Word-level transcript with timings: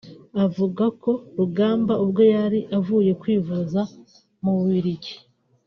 avuga 0.45 0.85
ko 1.01 1.11
Rugamba 1.37 1.93
ubwo 2.03 2.21
yari 2.35 2.59
avuye 2.77 3.11
kwivuza 3.21 3.81
mu 4.43 4.51
Bubiligi 4.57 5.15